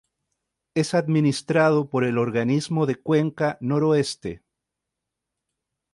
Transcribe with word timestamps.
Es 0.73 0.95
administrado 0.95 1.87
por 1.87 2.03
el 2.03 2.17
Organismo 2.17 2.87
de 2.87 2.95
Cuenca 2.95 3.59
Noroeste. 3.61 4.41